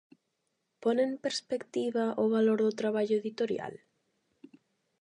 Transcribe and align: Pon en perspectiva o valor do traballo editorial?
Pon 0.81 0.95
en 1.05 1.11
perspectiva 1.25 2.05
o 2.23 2.25
valor 2.35 2.59
do 2.65 2.77
traballo 2.81 3.15
editorial? 3.21 3.73